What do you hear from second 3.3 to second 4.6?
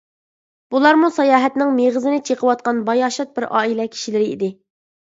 بىر ئائىلە كىشىلىرى ئىدى.